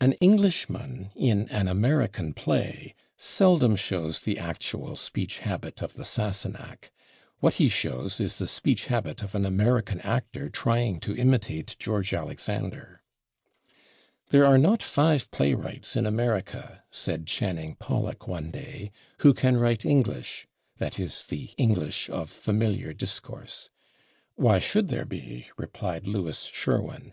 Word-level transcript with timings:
An 0.00 0.12
Englishman, 0.20 1.10
in 1.16 1.48
an 1.48 1.66
American 1.66 2.32
play, 2.32 2.94
seldom 3.18 3.74
shows 3.74 4.20
the 4.20 4.38
actual 4.38 4.94
speech 4.94 5.40
habit 5.40 5.82
of 5.82 5.94
the 5.94 6.04
Sassenach; 6.04 6.92
what 7.40 7.54
he 7.54 7.68
shows 7.68 8.20
is 8.20 8.38
the 8.38 8.46
speech 8.46 8.84
habit 8.86 9.20
of 9.24 9.34
an 9.34 9.44
American 9.44 9.98
actor 10.02 10.48
trying 10.48 11.00
to 11.00 11.16
imitate 11.16 11.74
George 11.80 12.14
Alexander. 12.14 13.02
"There 14.28 14.46
are 14.46 14.58
not 14.58 14.80
five 14.80 15.28
playwrights 15.32 15.96
in 15.96 16.06
America," 16.06 16.84
said 16.92 17.26
Channing 17.26 17.74
Pollock 17.74 18.28
one 18.28 18.52
day, 18.52 18.92
"who 19.22 19.34
can 19.34 19.56
write 19.56 19.84
English" 19.84 20.46
that 20.78 21.00
is, 21.00 21.24
the 21.24 21.50
English 21.58 22.08
of 22.08 22.30
familiar 22.30 22.92
discourse. 22.92 23.70
"Why 24.36 24.60
should 24.60 24.86
there 24.86 25.04
be?" 25.04 25.48
replied 25.56 26.06
Louis 26.06 26.48
Sherwin. 26.52 27.12